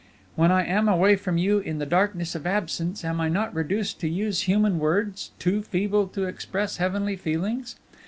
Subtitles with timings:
[0.35, 3.99] "When I am away from you in the darkness of absence, am I not reduced
[3.99, 7.75] to use human words, too feeble to express heavenly feelings?